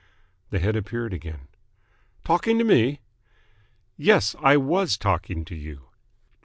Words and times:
The 0.49 0.57
head 0.57 0.75
appeared 0.75 1.13
again. 1.13 1.47
"Talking 2.25 2.57
to 2.57 2.63
me?" 2.63 3.01
"Yes, 3.97 4.35
I 4.39 4.57
was 4.57 4.97
talking 4.97 5.45
to 5.45 5.55
you." 5.55 5.89